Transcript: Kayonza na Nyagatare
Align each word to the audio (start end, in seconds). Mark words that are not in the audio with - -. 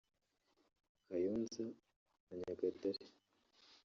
Kayonza 1.05 1.63
na 2.25 2.33
Nyagatare 2.37 3.05